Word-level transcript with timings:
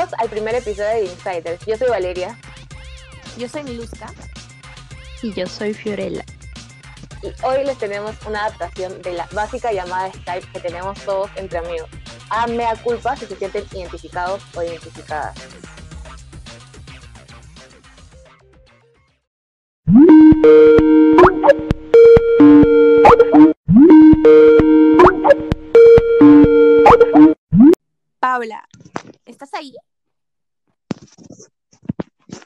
Bienvenidos 0.00 0.20
al 0.20 0.30
primer 0.30 0.54
episodio 0.54 0.88
de 0.88 1.04
Insiders. 1.04 1.66
Yo 1.66 1.76
soy 1.76 1.88
Valeria. 1.90 2.38
Yo 3.36 3.46
soy 3.46 3.64
Miluska. 3.64 4.10
Y 5.22 5.34
yo 5.34 5.46
soy 5.46 5.74
Fiorella. 5.74 6.24
Y 7.22 7.26
hoy 7.44 7.64
les 7.66 7.76
tenemos 7.76 8.14
una 8.26 8.46
adaptación 8.46 9.02
de 9.02 9.12
la 9.12 9.28
básica 9.32 9.72
llamada 9.72 10.10
Skype 10.10 10.52
que 10.54 10.60
tenemos 10.60 10.98
todos 11.04 11.30
entre 11.36 11.58
amigos. 11.58 11.90
A 12.30 12.46
mea 12.46 12.76
culpa 12.82 13.14
si 13.14 13.26
se 13.26 13.36
sienten 13.36 13.66
identificados 13.74 14.42
o 14.56 14.62
identificadas. 14.62 15.34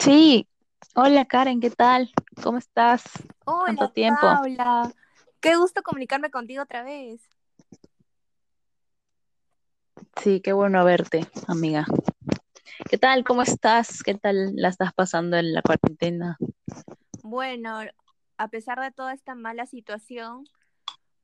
Sí. 0.04 0.46
Hola 0.94 1.24
Karen, 1.24 1.62
¿qué 1.62 1.70
tal? 1.70 2.12
¿Cómo 2.42 2.58
estás? 2.58 3.04
Hola, 3.46 3.62
¿Cuánto 3.64 3.90
tiempo? 3.92 4.20
Paula. 4.20 4.92
Qué 5.40 5.56
gusto 5.56 5.82
comunicarme 5.82 6.30
contigo 6.30 6.62
otra 6.62 6.82
vez. 6.82 7.22
Sí, 10.22 10.42
qué 10.42 10.52
bueno 10.52 10.84
verte, 10.84 11.26
amiga. 11.48 11.86
¿Qué 12.90 12.98
tal? 12.98 13.24
¿Cómo 13.24 13.40
estás? 13.40 14.02
¿Qué 14.02 14.14
tal 14.14 14.54
la 14.56 14.68
estás 14.68 14.92
pasando 14.92 15.38
en 15.38 15.54
la 15.54 15.62
cuarentena? 15.62 16.36
Bueno, 17.22 17.78
a 18.36 18.48
pesar 18.48 18.80
de 18.82 18.92
toda 18.92 19.14
esta 19.14 19.34
mala 19.34 19.64
situación, 19.64 20.44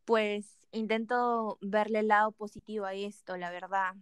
pues 0.06 0.56
intento 0.72 1.58
verle 1.60 1.98
el 1.98 2.08
lado 2.08 2.32
positivo 2.32 2.86
a 2.86 2.94
esto, 2.94 3.36
la 3.36 3.50
verdad. 3.50 3.94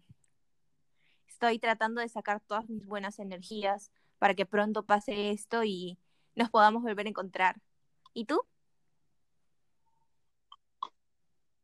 Estoy 1.26 1.58
tratando 1.58 2.00
de 2.00 2.08
sacar 2.08 2.38
todas 2.38 2.68
mis 2.68 2.86
buenas 2.86 3.18
energías 3.18 3.90
para 4.18 4.34
que 4.34 4.46
pronto 4.46 4.84
pase 4.84 5.30
esto 5.30 5.64
y 5.64 5.98
nos 6.34 6.50
podamos 6.50 6.82
volver 6.82 7.06
a 7.06 7.10
encontrar. 7.10 7.56
¿Y 8.14 8.24
tú? 8.24 8.40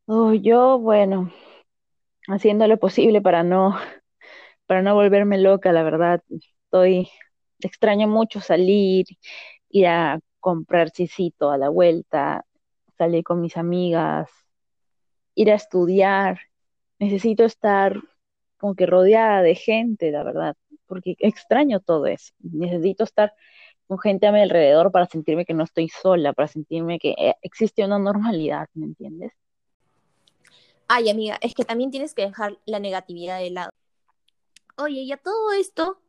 Oh, 0.07 0.33
yo, 0.33 0.77
bueno, 0.79 1.31
haciendo 2.27 2.67
lo 2.67 2.77
posible 2.77 3.21
para 3.21 3.43
no, 3.43 3.75
para 4.67 4.81
no 4.81 4.95
volverme 4.95 5.37
loca, 5.37 5.71
la 5.71 5.83
verdad. 5.83 6.21
Estoy, 6.29 7.09
extraño 7.59 8.07
mucho 8.07 8.41
salir, 8.41 9.05
ir 9.69 9.87
a 9.87 10.19
comprar 10.39 10.91
chisito 10.91 11.51
a 11.51 11.57
la 11.57 11.69
vuelta, 11.69 12.45
salir 12.97 13.23
con 13.23 13.41
mis 13.41 13.57
amigas, 13.57 14.29
ir 15.35 15.51
a 15.51 15.55
estudiar. 15.55 16.39
Necesito 16.99 17.43
estar 17.43 17.99
como 18.57 18.75
que 18.75 18.85
rodeada 18.85 19.41
de 19.41 19.55
gente, 19.55 20.11
la 20.11 20.23
verdad, 20.23 20.55
porque 20.87 21.15
extraño 21.19 21.79
todo 21.79 22.05
eso. 22.05 22.33
Necesito 22.39 23.03
estar 23.03 23.33
con 23.87 23.99
gente 23.99 24.27
a 24.27 24.31
mi 24.31 24.41
alrededor 24.41 24.91
para 24.91 25.05
sentirme 25.05 25.45
que 25.45 25.53
no 25.53 25.63
estoy 25.63 25.89
sola, 25.89 26.33
para 26.33 26.47
sentirme 26.47 26.99
que 26.99 27.11
eh, 27.17 27.35
existe 27.41 27.85
una 27.85 27.99
normalidad, 27.99 28.67
¿me 28.73 28.85
entiendes? 28.85 29.33
Ay, 30.87 31.09
amiga, 31.09 31.37
es 31.41 31.53
que 31.53 31.65
también 31.65 31.91
tienes 31.91 32.13
que 32.13 32.23
dejar 32.23 32.59
la 32.65 32.79
negatividad 32.79 33.39
de 33.39 33.51
lado. 33.51 33.71
Oye, 34.77 35.01
y 35.01 35.11
a 35.11 35.17
todo 35.17 35.51
esto, 35.53 35.99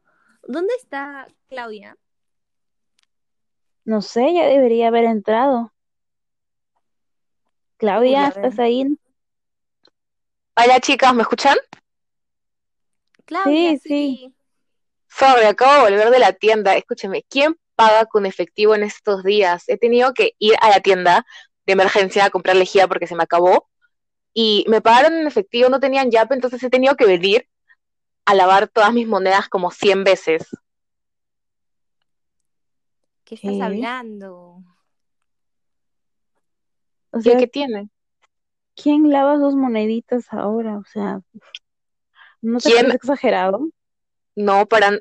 ¿dónde 0.47 0.75
está 0.75 1.29
Claudia? 1.49 1.97
No 3.85 4.03
sé, 4.03 4.35
ya 4.35 4.47
debería 4.47 4.89
haber 4.89 5.05
entrado. 5.05 5.73
Claudia. 7.77 8.29
¿estás 8.29 8.59
ahí? 8.59 8.99
Hola 10.57 10.81
chicas, 10.81 11.15
¿me 11.15 11.23
escuchan? 11.23 11.57
Claudia, 13.27 13.73
Sí, 13.73 13.79
sí. 13.79 14.36
Sorry, 15.09 15.47
acabo 15.47 15.73
de 15.85 15.91
volver 15.91 16.11
de 16.11 16.19
la 16.19 16.33
tienda. 16.33 16.77
Escúcheme, 16.77 17.25
¿quién 17.29 17.57
paga 17.75 18.07
con 18.07 18.27
efectivo 18.27 18.75
en 18.75 18.83
estos 18.83 19.23
días? 19.23 19.65
He 19.69 19.79
tenido 19.79 20.13
que 20.15 20.33
ir 20.39 20.55
a 20.61 20.71
la 20.71 20.81
tienda 20.81 21.27
de 21.67 21.73
emergencia 21.73 22.25
a 22.25 22.31
comprar 22.31 22.57
lejía 22.57 22.89
porque 22.89 23.07
se 23.07 23.17
me 23.17 23.23
acabó 23.25 23.69
y 24.33 24.65
me 24.69 24.81
pagaron 24.81 25.15
en 25.15 25.27
efectivo, 25.27 25.69
no 25.69 25.81
tenían 25.81 26.11
Yape, 26.11 26.35
entonces 26.35 26.63
he 26.63 26.71
tenido 26.71 26.95
que 26.95 27.07
venir 27.07 27.49
a 28.27 28.35
lavar 28.35 28.69
todas 28.69 28.93
mis 28.93 29.07
monedas 29.07 29.49
como 29.49 29.71
100 29.71 30.05
veces. 30.05 30.47
¿Qué 33.25 33.35
estás 33.37 33.61
hablando? 33.61 34.63
O 37.11 37.19
¿Y 37.19 37.23
sea, 37.23 37.39
qué 37.39 37.47
tiene? 37.47 37.89
¿quién 38.75 39.11
lava 39.11 39.39
sus 39.39 39.55
moneditas 39.55 40.27
ahora? 40.33 40.79
O 40.79 40.85
sea, 40.85 41.23
¿no 42.43 42.59
te 42.59 42.69
¿Quién? 42.69 42.83
parece 42.83 42.97
exagerado? 42.97 43.69
No, 44.37 44.67
para... 44.67 44.93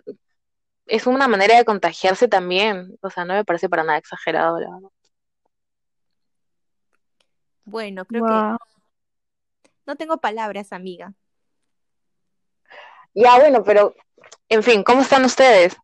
Es 0.88 1.08
una 1.08 1.28
manera 1.28 1.58
de 1.58 1.66
contagiarse 1.66 2.28
también. 2.28 2.98
O 3.02 3.10
sea, 3.10 3.26
no 3.26 3.34
me 3.36 3.46
parece 3.46 3.70
para 3.70 3.84
nada 3.84 3.98
exagerado, 4.00 4.60
la 4.60 4.70
verdad. 4.72 4.90
Bueno, 7.66 8.06
creo 8.06 8.24
que 8.24 8.34
no 9.86 9.96
tengo 9.96 10.18
palabras, 10.20 10.72
amiga. 10.74 11.14
Ya, 13.14 13.40
bueno, 13.40 13.64
pero, 13.64 13.96
en 14.50 14.64
fin, 14.64 14.84
¿cómo 14.84 15.02
están 15.02 15.26
ustedes? 15.26 15.76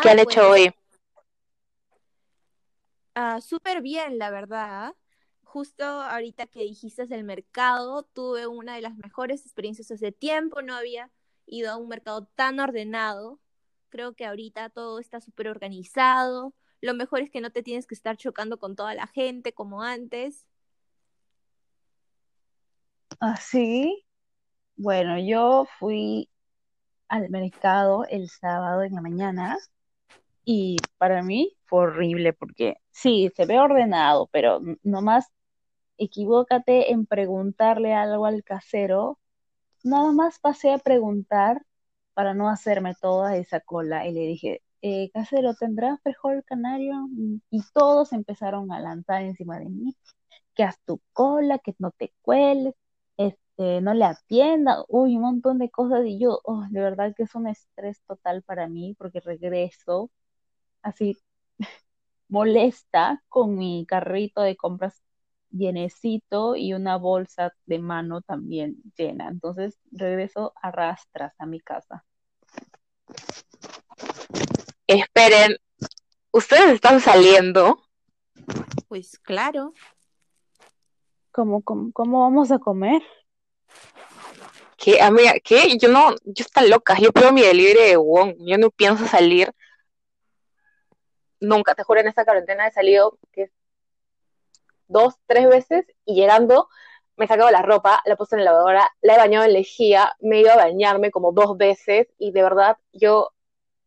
¿Qué 0.00 0.08
Ah, 0.08 0.12
han 0.12 0.18
hecho 0.18 0.40
pues, 0.40 0.50
hoy? 0.50 0.74
ah, 3.14 3.40
súper 3.40 3.82
bien, 3.82 4.18
la 4.18 4.30
verdad. 4.30 4.94
Justo 5.52 5.82
ahorita 5.84 6.46
que 6.46 6.60
dijiste 6.60 7.06
del 7.08 7.24
mercado, 7.24 8.04
tuve 8.04 8.46
una 8.46 8.76
de 8.76 8.82
las 8.82 8.94
mejores 8.94 9.44
experiencias 9.44 9.90
hace 9.90 10.12
tiempo. 10.12 10.62
No 10.62 10.76
había 10.76 11.10
ido 11.44 11.72
a 11.72 11.76
un 11.76 11.88
mercado 11.88 12.26
tan 12.36 12.60
ordenado. 12.60 13.40
Creo 13.88 14.14
que 14.14 14.26
ahorita 14.26 14.70
todo 14.70 15.00
está 15.00 15.20
súper 15.20 15.48
organizado. 15.48 16.54
Lo 16.80 16.94
mejor 16.94 17.22
es 17.22 17.30
que 17.30 17.40
no 17.40 17.50
te 17.50 17.64
tienes 17.64 17.88
que 17.88 17.96
estar 17.96 18.16
chocando 18.16 18.60
con 18.60 18.76
toda 18.76 18.94
la 18.94 19.08
gente 19.08 19.52
como 19.52 19.82
antes. 19.82 20.46
¿Ah, 23.18 23.34
sí? 23.34 24.06
Bueno, 24.76 25.18
yo 25.18 25.66
fui 25.80 26.30
al 27.08 27.28
mercado 27.28 28.04
el 28.08 28.28
sábado 28.28 28.84
en 28.84 28.94
la 28.94 29.00
mañana 29.00 29.58
y 30.44 30.76
para 30.96 31.24
mí 31.24 31.56
fue 31.64 31.80
horrible 31.80 32.34
porque 32.34 32.76
sí, 32.92 33.32
se 33.34 33.46
ve 33.46 33.58
ordenado, 33.58 34.28
pero 34.30 34.60
nomás 34.84 35.26
equivócate 36.00 36.92
en 36.92 37.06
preguntarle 37.06 37.94
algo 37.94 38.26
al 38.26 38.44
casero. 38.44 39.20
Nada 39.84 40.12
más 40.12 40.38
pasé 40.40 40.72
a 40.72 40.78
preguntar 40.78 41.62
para 42.14 42.34
no 42.34 42.48
hacerme 42.50 42.94
toda 43.00 43.36
esa 43.36 43.60
cola 43.60 44.06
y 44.06 44.12
le 44.12 44.20
dije, 44.22 44.62
eh, 44.82 45.10
casero, 45.12 45.54
¿tendrá 45.54 45.98
frijol 46.02 46.44
canario? 46.44 46.94
Y 47.50 47.62
todos 47.74 48.12
empezaron 48.12 48.72
a 48.72 48.80
lanzar 48.80 49.22
encima 49.22 49.58
de 49.58 49.66
mí, 49.70 49.96
que 50.54 50.64
haz 50.64 50.78
tu 50.84 51.00
cola, 51.12 51.58
que 51.58 51.74
no 51.78 51.90
te 51.92 52.12
cueles, 52.22 52.74
este, 53.16 53.80
no 53.82 53.94
le 53.94 54.04
atienda, 54.06 54.84
uy, 54.88 55.16
un 55.16 55.22
montón 55.22 55.58
de 55.58 55.70
cosas 55.70 56.06
y 56.06 56.18
yo, 56.18 56.40
oh, 56.44 56.64
de 56.70 56.80
verdad 56.80 57.14
que 57.16 57.24
es 57.24 57.34
un 57.34 57.46
estrés 57.48 58.02
total 58.06 58.42
para 58.42 58.68
mí 58.68 58.94
porque 58.98 59.20
regreso 59.20 60.10
así 60.82 61.18
molesta 62.28 63.22
con 63.28 63.56
mi 63.56 63.86
carrito 63.86 64.42
de 64.42 64.56
compras 64.56 65.02
llenecito 65.50 66.56
y 66.56 66.72
una 66.72 66.96
bolsa 66.96 67.54
de 67.66 67.78
mano 67.78 68.22
también 68.22 68.76
llena. 68.96 69.28
Entonces 69.28 69.78
regreso 69.90 70.52
a 70.62 70.70
rastras 70.70 71.34
a 71.38 71.46
mi 71.46 71.60
casa. 71.60 72.04
Esperen, 74.86 75.56
¿ustedes 76.32 76.74
están 76.74 77.00
saliendo? 77.00 77.82
Pues 78.88 79.18
claro. 79.18 79.72
¿Cómo, 81.32 81.62
cómo, 81.62 81.92
cómo 81.92 82.20
vamos 82.22 82.50
a 82.50 82.58
comer? 82.58 83.02
¿Qué, 84.76 85.00
amiga? 85.00 85.34
¿Qué? 85.44 85.76
Yo 85.78 85.88
no, 85.88 86.10
yo 86.24 86.44
está 86.44 86.62
loca, 86.62 86.98
yo 86.98 87.12
pido 87.12 87.32
mi 87.32 87.42
delivery 87.42 87.90
de 87.90 87.96
Wong, 87.96 88.34
yo 88.38 88.58
no 88.58 88.70
pienso 88.70 89.06
salir 89.06 89.52
nunca, 91.40 91.74
te 91.74 91.82
juro, 91.82 92.00
en 92.00 92.08
esta 92.08 92.24
cuarentena 92.24 92.66
he 92.66 92.72
salido 92.72 93.18
¿qué? 93.32 93.50
Dos, 94.90 95.14
tres 95.26 95.48
veces 95.48 95.86
y 96.04 96.14
llegando 96.14 96.68
me 97.20 97.26
he 97.26 97.28
sacado 97.28 97.50
la 97.50 97.60
ropa, 97.60 98.02
la 98.06 98.16
puesto 98.16 98.34
en 98.34 98.44
la 98.44 98.52
lavadora, 98.52 98.88
la 99.02 99.14
he 99.14 99.18
bañado 99.18 99.44
en 99.44 99.52
lejía, 99.52 100.16
me 100.20 100.36
he 100.36 100.40
ido 100.40 100.52
a 100.52 100.56
bañarme 100.56 101.10
como 101.10 101.32
dos 101.32 101.58
veces 101.58 102.08
y 102.16 102.32
de 102.32 102.42
verdad 102.42 102.78
yo 102.94 103.32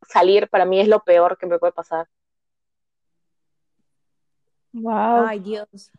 salir 0.07 0.47
para 0.49 0.65
mí 0.65 0.79
es 0.79 0.87
lo 0.87 1.03
peor 1.03 1.39
que 1.39 1.47
me 1.47 1.57
puede 1.57 1.73
pasar. 1.73 2.07
Wow. 4.71 5.25
Ay, 5.27 5.39
Dios. 5.39 5.91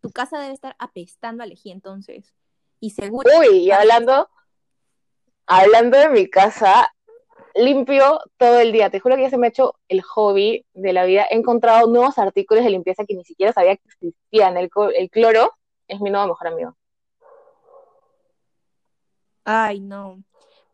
Tu 0.00 0.10
casa 0.10 0.40
debe 0.40 0.52
estar 0.52 0.74
apestando 0.80 1.44
a 1.44 1.46
lejía 1.46 1.72
entonces. 1.72 2.34
Y 2.80 2.90
seguro. 2.90 3.30
Uy, 3.38 3.58
y 3.58 3.70
hablando, 3.70 4.28
hablando 5.46 5.96
de 5.96 6.08
mi 6.08 6.28
casa, 6.28 6.91
limpio 7.54 8.20
todo 8.36 8.60
el 8.60 8.72
día. 8.72 8.90
Te 8.90 9.00
juro 9.00 9.16
que 9.16 9.22
ya 9.22 9.30
se 9.30 9.38
me 9.38 9.46
ha 9.46 9.50
hecho 9.50 9.74
el 9.88 10.02
hobby 10.02 10.64
de 10.74 10.92
la 10.92 11.04
vida. 11.04 11.26
He 11.30 11.36
encontrado 11.36 11.88
nuevos 11.88 12.18
artículos 12.18 12.64
de 12.64 12.70
limpieza 12.70 13.04
que 13.04 13.14
ni 13.14 13.24
siquiera 13.24 13.52
sabía 13.52 13.76
que 13.76 13.82
existían. 13.86 14.56
El, 14.56 14.70
cloro 15.10 15.52
es 15.88 16.00
mi 16.00 16.10
nuevo 16.10 16.28
mejor 16.28 16.48
amigo. 16.48 16.76
Ay, 19.44 19.80
no. 19.80 20.22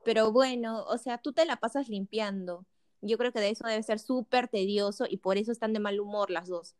Pero 0.05 0.33
bueno, 0.33 0.85
o 0.85 0.99
sea, 0.99 1.19
tú 1.19 1.33
te 1.33 1.45
la 1.45 1.57
pasas 1.57 1.89
limpiando. 1.89 2.65
Yo 3.01 3.19
creo 3.19 3.33
que 3.33 3.41
de 3.41 3.51
eso 3.51 3.67
debe 3.67 3.83
ser 3.83 3.99
súper 3.99 4.49
tedioso 4.49 5.05
y 5.09 5.19
por 5.19 5.39
eso 5.39 5.53
están 5.53 5.73
de 5.73 5.81
mal 5.81 6.01
humor 6.01 6.31
las 6.31 6.49
dos. 6.49 6.77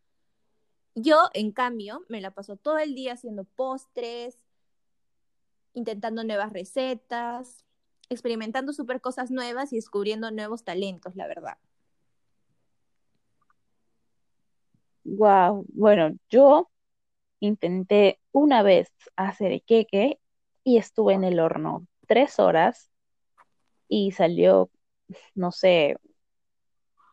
Yo, 0.95 1.29
en 1.33 1.53
cambio, 1.53 2.05
me 2.09 2.21
la 2.21 2.33
paso 2.33 2.57
todo 2.57 2.79
el 2.79 2.95
día 2.95 3.13
haciendo 3.13 3.45
postres, 3.45 4.39
intentando 5.75 6.25
nuevas 6.25 6.53
recetas, 6.53 7.65
experimentando 8.11 8.73
súper 8.73 9.01
cosas 9.01 9.31
nuevas 9.31 9.73
y 9.73 9.77
descubriendo 9.77 10.31
nuevos 10.31 10.65
talentos, 10.65 11.15
la 11.17 11.27
verdad. 11.27 11.59
Wow, 15.05 15.65
bueno, 15.69 16.15
yo 16.29 16.71
intenté 17.41 18.21
una 18.33 18.63
vez 18.63 18.93
hacer 19.17 19.63
queque 19.63 20.21
y 20.65 20.77
estuve 20.77 21.15
en 21.15 21.25
el 21.25 21.41
horno 21.41 21.87
tres 22.07 22.39
horas 22.39 22.91
y 23.89 24.13
salió, 24.13 24.71
no 25.35 25.53
sé, 25.53 25.97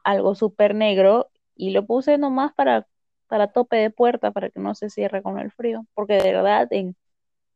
algo 0.03 0.35
súper 0.35 0.75
negro 0.75 1.29
y 1.55 1.71
lo 1.71 1.85
puse 1.85 2.17
nomás 2.17 2.53
para, 2.53 2.87
para 3.27 3.51
tope 3.51 3.77
de 3.77 3.91
puerta 3.91 4.31
para 4.31 4.49
que 4.49 4.59
no 4.59 4.75
se 4.75 4.89
cierre 4.89 5.21
con 5.21 5.39
el 5.39 5.51
frío, 5.51 5.85
porque 5.93 6.15
de 6.15 6.33
verdad 6.33 6.67
en, 6.71 6.95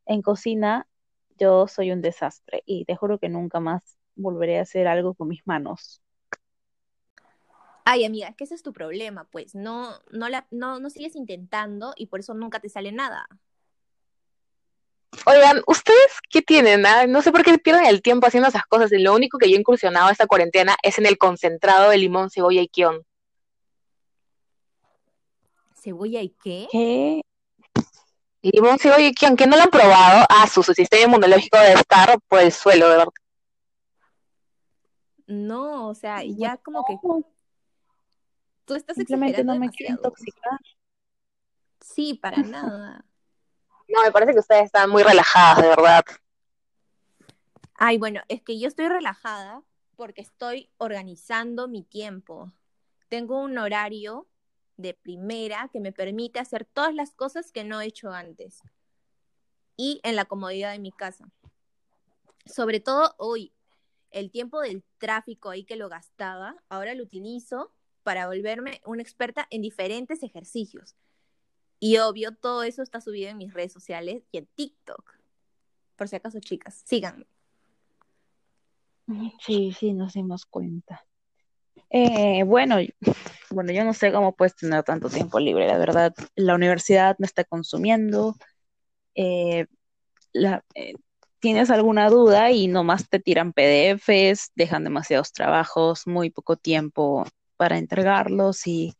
en 0.06 0.22
cocina 0.22 0.88
yo 1.40 1.68
soy 1.68 1.92
un 1.92 2.02
desastre 2.02 2.64
y 2.66 2.86
te 2.86 2.96
juro 2.96 3.20
que 3.20 3.30
nunca 3.30 3.60
más 3.60 3.98
volveré 4.16 4.60
a 4.60 4.64
hacer 4.64 4.88
algo 4.88 5.14
con 5.14 5.28
mis 5.28 5.46
manos. 5.46 6.02
Ay, 7.86 8.06
amiga, 8.06 8.28
es 8.28 8.36
que 8.36 8.44
ese 8.44 8.56
es 8.56 8.62
tu 8.62 8.72
problema, 8.72 9.24
pues. 9.32 9.56
No, 9.56 9.94
no, 10.12 10.30
la, 10.30 10.46
no, 10.52 10.80
no 10.80 10.90
sigues 10.90 11.16
intentando 11.16 11.94
y 11.96 12.06
por 12.06 12.20
eso 12.20 12.34
nunca 12.34 12.60
te 12.60 12.70
sale 12.70 12.92
nada. 12.92 13.28
Oigan, 15.26 15.62
¿ustedes 15.66 16.20
qué 16.30 16.42
tienen? 16.42 16.86
ah? 16.86 17.08
No 17.08 17.22
sé 17.22 17.32
por 17.32 17.44
qué 17.44 17.58
pierden 17.58 17.86
el 17.86 18.02
tiempo 18.02 18.28
haciendo 18.28 18.50
esas 18.50 18.66
cosas. 18.66 18.92
Y 18.92 19.00
lo 19.00 19.16
único 19.16 19.38
que 19.38 19.50
yo 19.50 19.56
he 19.56 19.60
incursionado 19.60 20.10
esta 20.10 20.28
cuarentena 20.28 20.76
es 20.84 21.00
en 21.00 21.08
el 21.08 21.18
concentrado 21.18 21.90
de 21.90 21.98
limón, 21.98 22.30
cebolla 22.30 22.62
y 22.62 22.68
kion. 22.68 23.04
¿Cebolla 25.74 26.22
y 26.22 26.30
qué? 26.30 26.68
¿Qué? 26.72 27.22
Limón, 28.42 28.80
cebolla 28.80 29.08
y 29.08 29.14
kion, 29.14 29.36
que 29.36 29.48
no 29.48 29.58
lo 29.58 29.64
han 29.64 29.70
probado, 29.70 30.26
ah, 30.30 30.48
su, 30.48 30.64
su 30.64 30.74
sistema 30.74 31.04
inmunológico 31.04 31.58
debe 31.58 31.74
estar 31.74 32.20
por 32.28 32.40
el 32.40 32.52
suelo, 32.52 32.90
de 32.90 32.98
verdad. 32.98 33.14
No, 35.28 35.90
o 35.90 35.96
sea, 35.96 36.24
ya 36.24 36.58
como 36.58 36.84
que 36.86 36.98
tú 38.66 38.76
estás 38.76 38.96
simplemente 38.96 39.44
no 39.44 39.60
me 39.60 39.70
quiero 39.70 39.96
intoxicar. 39.96 40.60
Sí, 41.82 42.14
para 42.16 42.38
nada. 42.38 43.06
No, 43.92 44.04
me 44.04 44.12
parece 44.12 44.34
que 44.34 44.40
ustedes 44.40 44.66
están 44.66 44.88
muy 44.88 45.02
relajadas, 45.02 45.64
de 45.64 45.68
verdad. 45.70 46.06
Ay, 47.74 47.98
bueno, 47.98 48.22
es 48.28 48.44
que 48.44 48.60
yo 48.60 48.68
estoy 48.68 48.88
relajada 48.88 49.64
porque 49.96 50.22
estoy 50.22 50.70
organizando 50.78 51.68
mi 51.68 51.82
tiempo. 51.82 52.52
Tengo 53.08 53.42
un 53.42 53.58
horario 53.58 54.28
de 54.80 54.94
primera 54.94 55.70
que 55.72 55.81
me 55.81 55.92
permite 55.92 56.40
hacer 56.40 56.66
todas 56.66 56.96
las 56.96 57.14
cosas 57.14 57.52
que 57.52 57.66
no 57.66 57.81
he 57.81 57.86
hecho 57.86 58.12
antes 58.12 58.62
y 59.76 60.00
en 60.04 60.16
la 60.16 60.26
comodidad 60.26 60.72
de 60.72 60.80
mi 60.80 60.92
casa. 60.92 61.30
Sobre 62.46 62.80
todo 62.80 63.14
hoy, 63.18 63.54
el 64.12 64.31
tiempo 64.31 64.62
del 64.62 64.84
tráfico 64.98 65.50
ahí 65.50 65.66
que 65.66 65.76
lo 65.76 65.90
gastaba, 65.90 66.56
ahora 66.70 66.96
lo 66.96 67.04
utilizo 67.04 67.74
para 68.04 68.28
volverme 68.28 68.81
una 68.86 69.02
experta 69.02 69.48
en 69.50 69.62
diferentes 69.62 70.24
ejercicios. 70.24 70.96
Y 71.80 71.98
obvio, 71.98 72.34
todo 72.36 72.64
eso 72.64 72.81
está 72.81 73.02
subido 73.02 73.30
en 73.30 73.38
mis 73.38 73.54
redes 73.54 73.74
sociales 73.74 74.24
y 74.31 74.38
en 74.38 74.48
TikTok. 74.48 75.14
Por 75.98 76.08
si 76.08 76.16
acaso, 76.16 76.40
chicas, 76.40 76.81
síganme. 76.86 77.28
Sí, 79.42 79.74
sí, 79.74 79.94
nos 79.94 80.14
dimos 80.14 80.46
cuenta. 80.46 81.06
Eh, 81.92 82.44
bueno, 82.46 82.78
bueno, 83.52 83.72
yo 83.72 83.84
no 83.84 83.94
sé 83.94 84.12
cómo 84.12 84.36
puedes 84.36 84.56
tener 84.56 84.84
tanto 84.84 85.10
tiempo 85.10 85.40
libre, 85.40 85.68
la 85.68 85.78
verdad. 85.78 86.14
La 86.36 86.56
universidad 86.56 87.16
me 87.20 87.26
está 87.28 87.44
consumiendo. 87.44 88.36
eh, 89.16 89.68
eh, 90.76 90.94
tienes 91.40 91.70
alguna 91.70 92.10
duda 92.10 92.52
y 92.52 92.68
nomás 92.68 93.10
te 93.10 93.20
tiran 93.20 93.54
PDFs, 93.54 94.52
dejan 94.56 94.84
demasiados 94.84 95.32
trabajos, 95.34 96.08
muy 96.08 96.30
poco 96.32 96.58
tiempo 96.58 97.26
para 97.58 97.78
entregarlos 97.78 98.68
y 98.68 98.96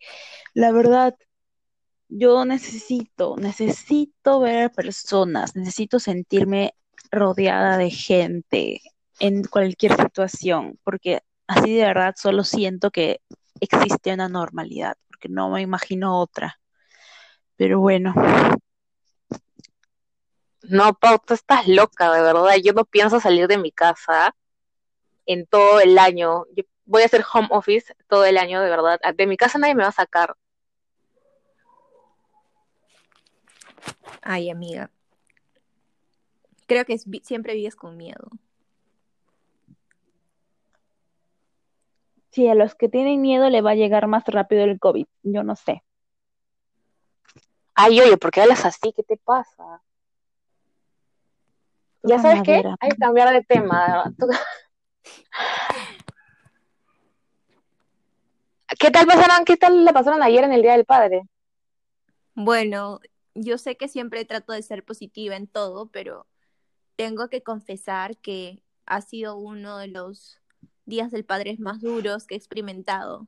la 0.54 0.72
verdad, 0.72 1.16
yo 2.10 2.46
necesito, 2.46 3.36
necesito 3.38 4.40
ver 4.42 4.72
personas, 4.72 5.56
necesito 5.56 6.00
sentirme 6.00 6.74
rodeada 7.12 7.78
de 7.78 7.92
gente 7.92 8.82
en 9.20 9.44
cualquier 9.44 9.96
situación, 9.96 10.80
porque 10.84 11.22
así 11.50 11.75
de 11.75 11.86
verdad 11.86 12.16
solo 12.18 12.44
siento 12.44 12.92
que 12.92 13.22
existe 13.60 14.13
una 14.13 14.30
normalidad, 14.30 14.98
porque 15.10 15.28
no 15.28 15.50
me 15.50 15.62
imagino 15.62 16.19
otra. 16.19 16.60
Pero 17.57 17.80
bueno, 17.80 18.13
No, 20.69 20.94
Pau, 20.94 21.18
tú 21.25 21.34
estás 21.34 21.68
loca, 21.68 22.13
de 22.13 22.22
verdad. 22.22 22.56
Yo 22.63 22.74
no 22.74 22.86
pienso 22.86 23.19
salir 23.19 23.48
de 23.48 23.57
mi 23.57 23.72
casa 23.72 24.36
en 25.25 25.48
todo 25.48 25.80
el 25.80 25.98
año. 25.98 26.46
Yo 26.56 26.63
voy 26.86 27.01
a 27.01 27.06
hacer 27.06 27.25
home 27.34 27.48
office 27.52 27.95
todo 28.07 28.25
el 28.25 28.38
año, 28.38 28.62
de 28.62 28.69
verdad. 28.69 29.00
De 29.16 29.25
mi 29.25 29.36
casa 29.36 29.57
nadie 29.57 29.74
me 29.74 29.84
va 29.84 29.90
a 29.90 29.94
sacar. 29.94 30.36
Ay, 34.22 34.50
amiga, 34.50 34.92
creo 36.68 36.86
que 36.86 36.94
es 36.94 37.06
siempre 37.24 37.56
vives 37.56 37.75
con 37.75 37.98
miedo. 37.98 38.30
Si 42.40 42.48
a 42.48 42.56
los 42.56 42.74
que 42.74 42.88
tienen 42.88 43.20
miedo 43.20 43.50
le 43.50 43.62
va 43.62 43.72
a 43.72 43.76
llegar 43.76 44.08
más 44.08 44.24
rápido 44.26 44.64
el 44.64 44.80
COVID, 44.80 45.06
yo 45.24 45.44
no 45.44 45.58
sé. 45.58 45.84
Ay, 47.76 48.00
oye, 48.00 48.16
¿por 48.16 48.32
qué 48.32 48.40
hablas 48.40 48.64
así? 48.64 48.94
¿Qué 48.96 49.04
te 49.04 49.18
pasa? 49.18 49.82
Ya 52.02 52.18
sabes 52.20 52.42
qué, 52.44 52.64
hay 52.80 52.92
que 52.92 52.96
cambiar 52.98 53.34
de 53.34 53.44
tema. 53.44 54.06
Tú- 54.18 54.28
¿Qué 58.80 58.90
tal 58.90 59.06
pasaron, 59.06 59.44
qué 59.44 59.58
tal 59.58 59.84
la 59.84 59.92
pasaron 59.92 60.24
ayer 60.24 60.46
en 60.46 60.54
el 60.54 60.62
Día 60.62 60.72
del 60.78 60.86
Padre? 60.86 61.24
Bueno, 62.36 63.02
yo 63.34 63.58
sé 63.58 63.76
que 63.76 63.90
siempre 63.90 64.24
trato 64.24 64.54
de 64.54 64.62
ser 64.62 64.86
positiva 64.86 65.36
en 65.36 65.48
todo, 65.48 65.88
pero 65.88 66.26
tengo 66.96 67.28
que 67.28 67.44
confesar 67.44 68.16
que 68.16 68.64
ha 68.86 69.02
sido 69.02 69.36
uno 69.36 69.78
de 69.78 69.88
los 69.88 70.39
días 70.90 71.12
del 71.12 71.24
padre 71.26 71.56
más 71.60 71.80
duros 71.81 72.26
que 72.26 72.36
he 72.36 72.38
experimentado. 72.38 73.28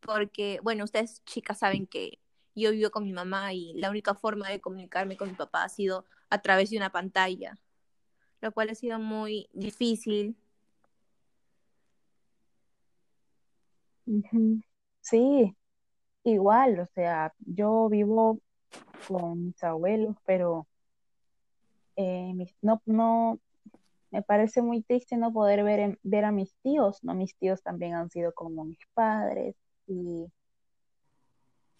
Porque, 0.00 0.60
bueno, 0.62 0.84
ustedes 0.84 1.22
chicas 1.24 1.58
saben 1.58 1.86
que 1.86 2.18
yo 2.54 2.70
vivo 2.70 2.90
con 2.90 3.04
mi 3.04 3.12
mamá 3.12 3.52
y 3.52 3.72
la 3.74 3.90
única 3.90 4.14
forma 4.14 4.48
de 4.48 4.60
comunicarme 4.60 5.16
con 5.16 5.28
mi 5.28 5.34
papá 5.34 5.64
ha 5.64 5.68
sido 5.68 6.04
a 6.30 6.40
través 6.42 6.70
de 6.70 6.76
una 6.76 6.90
pantalla, 6.90 7.58
lo 8.40 8.52
cual 8.52 8.70
ha 8.70 8.74
sido 8.74 8.98
muy 8.98 9.48
difícil. 9.52 10.36
Sí, 15.00 15.56
igual, 16.24 16.78
o 16.80 16.86
sea, 16.86 17.34
yo 17.40 17.88
vivo 17.88 18.40
con 19.08 19.46
mis 19.46 19.64
abuelos, 19.64 20.16
pero 20.24 20.66
eh, 21.96 22.32
mis- 22.34 22.54
no, 22.62 22.80
no, 22.86 23.40
me 24.10 24.22
parece 24.22 24.62
muy 24.62 24.82
triste 24.82 25.16
no 25.16 25.32
poder 25.32 25.64
ver, 25.64 25.98
ver 26.02 26.24
a 26.24 26.32
mis 26.32 26.54
tíos, 26.62 27.02
¿no? 27.02 27.14
Mis 27.14 27.36
tíos 27.36 27.62
también 27.62 27.94
han 27.94 28.10
sido 28.10 28.32
como 28.34 28.64
mis 28.64 28.78
padres 28.94 29.56
y, 29.86 30.26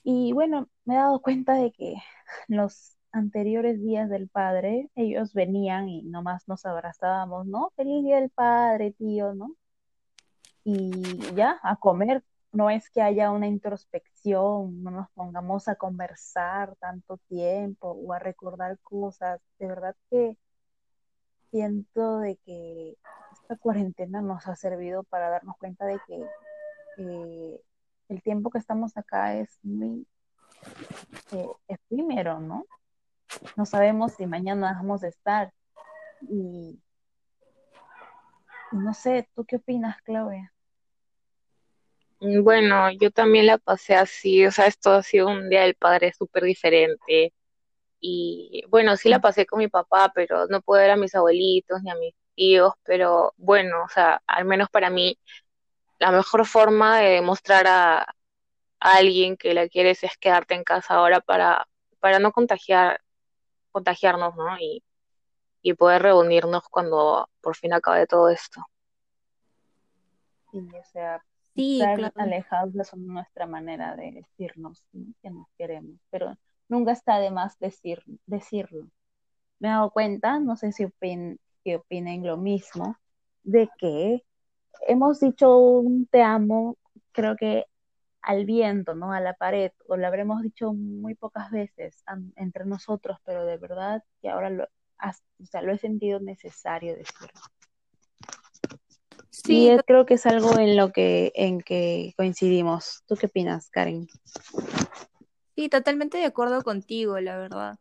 y 0.04 0.32
bueno, 0.32 0.68
me 0.84 0.94
he 0.94 0.98
dado 0.98 1.20
cuenta 1.22 1.54
de 1.54 1.72
que 1.72 1.94
los 2.48 2.96
anteriores 3.12 3.82
días 3.82 4.10
del 4.10 4.28
padre, 4.28 4.90
ellos 4.94 5.32
venían 5.34 5.88
y 5.88 6.02
nomás 6.02 6.48
nos 6.48 6.66
abrazábamos, 6.66 7.46
¿no? 7.46 7.72
Feliz 7.76 8.04
día 8.04 8.16
del 8.20 8.30
padre, 8.30 8.92
tío, 8.92 9.34
¿no? 9.34 9.56
y 10.66 10.90
ya, 11.36 11.60
a 11.62 11.76
comer. 11.76 12.24
No 12.52 12.70
es 12.70 12.90
que 12.90 13.02
haya 13.02 13.30
una 13.30 13.46
introspección, 13.46 14.82
no 14.82 14.90
nos 14.90 15.10
pongamos 15.12 15.68
a 15.68 15.76
conversar 15.76 16.74
tanto 16.80 17.18
tiempo 17.28 17.90
o 17.92 18.12
a 18.12 18.18
recordar 18.18 18.78
cosas. 18.80 19.40
De 19.58 19.68
verdad 19.68 19.94
que 20.10 20.36
siento 21.50 22.20
de 22.20 22.36
que 22.44 22.96
esta 23.32 23.56
cuarentena 23.56 24.22
nos 24.22 24.46
ha 24.46 24.56
servido 24.56 25.04
para 25.04 25.30
darnos 25.30 25.56
cuenta 25.58 25.86
de 25.86 26.00
que 26.06 26.24
eh, 26.98 27.60
el 28.08 28.22
tiempo 28.22 28.50
que 28.50 28.58
estamos 28.58 28.96
acá 28.96 29.36
es 29.36 29.58
muy 29.62 30.06
eh, 31.32 31.48
efímero, 31.68 32.40
¿no? 32.40 32.66
No 33.56 33.66
sabemos 33.66 34.14
si 34.14 34.26
mañana 34.26 34.74
vamos 34.74 35.02
a 35.04 35.08
estar. 35.08 35.52
Y, 36.22 36.80
y 38.72 38.76
no 38.76 38.94
sé, 38.94 39.28
¿tú 39.34 39.44
qué 39.44 39.56
opinas, 39.56 40.00
Claudia? 40.02 40.52
Mm, 42.20 42.42
Bueno, 42.44 42.90
yo 42.92 43.10
también 43.10 43.46
la 43.46 43.58
pasé 43.58 43.94
así, 43.96 44.46
o 44.46 44.50
sea, 44.52 44.66
esto 44.66 44.92
ha 44.92 45.02
sido 45.02 45.28
un 45.28 45.48
Día 45.50 45.62
del 45.62 45.74
Padre 45.76 46.12
súper 46.12 46.44
diferente. 46.44 47.32
Y 48.08 48.64
bueno, 48.68 48.96
sí 48.96 49.08
la 49.08 49.20
pasé 49.20 49.46
con 49.46 49.58
mi 49.60 49.68
papá, 49.68 50.12
pero 50.14 50.46
no 50.48 50.60
pude 50.62 50.82
ver 50.82 50.92
a 50.92 50.96
mis 50.96 51.14
abuelitos 51.14 51.82
ni 51.82 51.90
a 51.90 51.96
mis 51.96 52.14
tíos, 52.36 52.74
pero 52.84 53.34
bueno, 53.36 53.84
o 53.84 53.88
sea, 53.88 54.22
al 54.26 54.44
menos 54.44 54.68
para 54.70 54.90
mí, 54.90 55.18
la 55.98 56.12
mejor 56.12 56.46
forma 56.46 57.00
de 57.00 57.10
demostrar 57.12 57.66
a, 57.68 57.98
a 58.02 58.06
alguien 58.80 59.36
que 59.36 59.54
la 59.54 59.68
quieres 59.68 60.04
es 60.04 60.16
quedarte 60.18 60.54
en 60.54 60.64
casa 60.64 60.94
ahora 60.96 61.20
para, 61.20 61.68
para 62.00 62.18
no 62.20 62.32
contagiar, 62.32 63.00
contagiarnos, 63.72 64.36
¿no? 64.36 64.58
Y, 64.60 64.84
y 65.62 65.74
poder 65.74 66.02
reunirnos 66.02 66.64
cuando 66.70 67.30
por 67.42 67.56
fin 67.56 67.74
acabe 67.74 68.06
todo 68.06 68.30
esto. 68.30 68.66
Sí, 70.50 70.58
o 70.74 70.84
sea, 70.84 71.22
Sí, 71.54 71.90
estar 71.90 71.94
claro. 71.94 72.12
alejados 72.16 72.74
es 72.76 72.94
nuestra 72.96 73.46
manera 73.46 73.96
de 73.96 74.12
decirnos 74.12 74.84
¿no? 74.92 75.12
que 75.22 75.30
nos 75.30 75.46
queremos, 75.58 75.98
pero 76.10 76.36
nunca 76.68 76.92
está 76.92 77.18
de 77.18 77.30
más 77.30 77.58
decir, 77.58 78.02
decirlo. 78.26 78.88
Me 79.58 79.68
he 79.68 79.70
dado 79.70 79.90
cuenta, 79.90 80.38
no 80.38 80.56
sé 80.56 80.72
si 80.72 80.84
opin, 80.84 81.38
si 81.62 81.74
opinen 81.74 82.26
lo 82.26 82.36
mismo, 82.36 82.96
de 83.42 83.68
que 83.78 84.22
hemos 84.88 85.20
dicho 85.20 85.56
un 85.58 86.06
te 86.06 86.22
amo, 86.22 86.76
creo 87.12 87.36
que 87.36 87.66
al 88.22 88.44
viento, 88.44 88.94
¿no? 88.94 89.12
A 89.12 89.20
la 89.20 89.34
pared, 89.34 89.70
o 89.88 89.96
lo 89.96 90.06
habremos 90.06 90.42
dicho 90.42 90.72
muy 90.72 91.14
pocas 91.14 91.50
veces 91.50 92.02
entre 92.34 92.66
nosotros, 92.66 93.18
pero 93.24 93.44
de 93.44 93.56
verdad 93.56 94.02
que 94.20 94.28
ahora 94.28 94.50
lo, 94.50 94.68
has- 94.98 95.22
o 95.40 95.46
sea, 95.46 95.62
lo 95.62 95.72
he 95.72 95.78
sentido 95.78 96.18
necesario 96.20 96.96
decirlo. 96.96 97.40
Sí, 99.30 99.70
creo 99.86 100.06
que 100.06 100.14
es 100.14 100.26
algo 100.26 100.58
en 100.58 100.76
lo 100.76 100.90
que, 100.90 101.30
en 101.36 101.60
que 101.60 102.14
coincidimos. 102.16 103.04
¿Tú 103.06 103.14
qué 103.14 103.26
opinas, 103.26 103.70
Karen? 103.70 104.08
Sí, 105.56 105.68
totalmente 105.68 106.18
de 106.18 106.26
acuerdo 106.26 106.62
contigo, 106.62 107.18
la 107.18 107.36
verdad. 107.36 107.78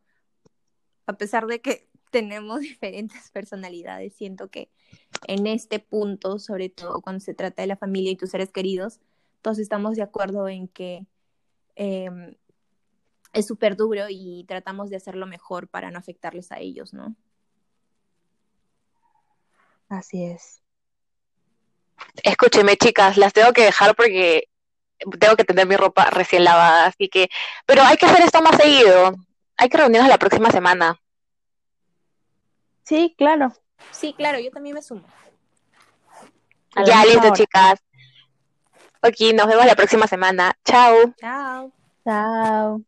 A 1.05 1.13
pesar 1.13 1.45
de 1.45 1.61
que 1.61 1.87
tenemos 2.11 2.61
diferentes 2.61 3.29
personalidades, 3.31 4.15
siento 4.15 4.49
que 4.49 4.71
en 5.27 5.45
este 5.47 5.79
punto, 5.79 6.39
sobre 6.39 6.69
todo 6.69 7.01
cuando 7.01 7.19
se 7.19 7.33
trata 7.33 7.61
de 7.61 7.67
la 7.67 7.77
familia 7.77 8.11
y 8.11 8.15
tus 8.15 8.31
seres 8.31 8.51
queridos, 8.51 8.99
todos 9.41 9.59
estamos 9.59 9.95
de 9.95 10.01
acuerdo 10.01 10.47
en 10.47 10.67
que 10.67 11.05
eh, 11.75 12.37
es 13.33 13.45
súper 13.45 13.75
duro 13.75 14.05
y 14.09 14.45
tratamos 14.47 14.89
de 14.89 14.95
hacerlo 14.95 15.27
mejor 15.27 15.67
para 15.67 15.91
no 15.91 15.99
afectarles 15.99 16.51
a 16.51 16.59
ellos, 16.59 16.93
¿no? 16.93 17.15
Así 19.89 20.23
es. 20.23 20.61
Escúcheme, 22.23 22.77
chicas, 22.77 23.17
las 23.17 23.33
tengo 23.33 23.51
que 23.53 23.63
dejar 23.63 23.95
porque 23.95 24.47
tengo 25.19 25.35
que 25.35 25.43
tener 25.43 25.67
mi 25.67 25.75
ropa 25.75 26.09
recién 26.09 26.43
lavada, 26.43 26.85
así 26.87 27.09
que, 27.09 27.29
pero 27.65 27.83
hay 27.83 27.97
que 27.97 28.05
hacer 28.05 28.21
esto 28.23 28.41
más 28.41 28.57
seguido. 28.57 29.15
Hay 29.57 29.69
que 29.69 29.77
reunirnos 29.77 30.09
la 30.09 30.17
próxima 30.17 30.51
semana. 30.51 30.99
Sí, 32.83 33.15
claro. 33.17 33.53
Sí, 33.91 34.13
claro, 34.13 34.39
yo 34.39 34.51
también 34.51 34.75
me 34.75 34.81
sumo. 34.81 35.05
A 36.75 36.83
Ya, 36.83 37.03
listo, 37.05 37.19
hora. 37.19 37.31
chicas. 37.33 37.79
Ok, 39.01 39.33
nos 39.33 39.47
vemos 39.47 39.65
la 39.65 39.75
próxima 39.75 40.07
semana. 40.07 40.57
Chao. 40.65 41.13
Chao. 41.19 41.71
Chao. 42.03 42.81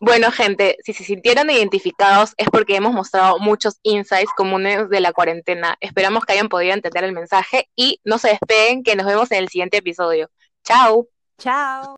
Bueno, 0.00 0.30
gente, 0.30 0.76
si 0.84 0.92
se 0.92 1.02
sintieron 1.02 1.50
identificados 1.50 2.34
es 2.36 2.48
porque 2.50 2.76
hemos 2.76 2.92
mostrado 2.92 3.38
muchos 3.40 3.78
insights 3.82 4.30
comunes 4.36 4.88
de 4.90 5.00
la 5.00 5.12
cuarentena. 5.12 5.76
Esperamos 5.80 6.24
que 6.24 6.34
hayan 6.34 6.48
podido 6.48 6.72
entender 6.74 7.02
el 7.04 7.12
mensaje 7.12 7.68
y 7.74 8.00
no 8.04 8.18
se 8.18 8.28
despeguen 8.28 8.84
que 8.84 8.94
nos 8.94 9.06
vemos 9.06 9.30
en 9.32 9.38
el 9.38 9.48
siguiente 9.48 9.78
episodio. 9.78 10.30
Chao. 10.64 11.08
Chao. 11.38 11.82